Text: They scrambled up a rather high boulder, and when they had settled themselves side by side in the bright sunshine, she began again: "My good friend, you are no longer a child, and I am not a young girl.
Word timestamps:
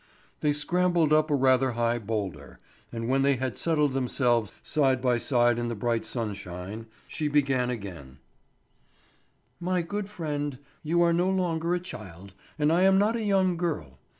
They 0.39 0.51
scrambled 0.51 1.13
up 1.13 1.29
a 1.29 1.35
rather 1.35 1.73
high 1.73 1.99
boulder, 1.99 2.57
and 2.91 3.07
when 3.07 3.21
they 3.21 3.35
had 3.35 3.55
settled 3.55 3.93
themselves 3.93 4.51
side 4.63 4.99
by 4.99 5.19
side 5.19 5.59
in 5.59 5.67
the 5.67 5.75
bright 5.75 6.05
sunshine, 6.05 6.87
she 7.07 7.27
began 7.27 7.69
again: 7.69 8.17
"My 9.59 9.83
good 9.83 10.09
friend, 10.09 10.57
you 10.81 11.03
are 11.03 11.13
no 11.13 11.29
longer 11.29 11.75
a 11.75 11.79
child, 11.79 12.33
and 12.57 12.73
I 12.73 12.81
am 12.81 12.97
not 12.97 13.15
a 13.15 13.23
young 13.23 13.57
girl. 13.57 13.99